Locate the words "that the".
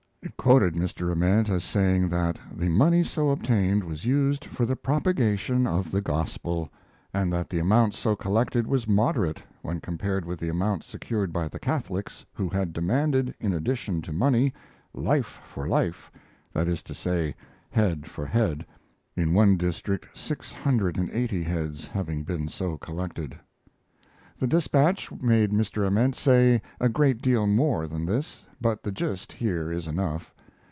2.09-2.67, 7.33-7.57